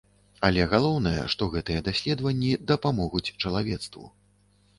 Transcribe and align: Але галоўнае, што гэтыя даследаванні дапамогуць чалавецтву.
Але 0.47 0.61
галоўнае, 0.71 1.19
што 1.33 1.47
гэтыя 1.55 1.83
даследаванні 1.89 2.51
дапамогуць 2.73 3.27
чалавецтву. 3.41 4.05